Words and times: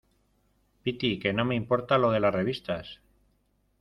piti, 0.81 1.19
que 1.19 1.31
no 1.33 1.45
me 1.45 1.53
importa 1.53 1.99
lo 1.99 2.09
de 2.11 2.19
las 2.19 2.33
revistas. 2.33 3.01